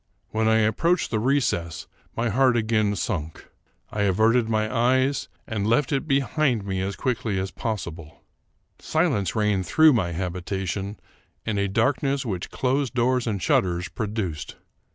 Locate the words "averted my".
4.01-4.75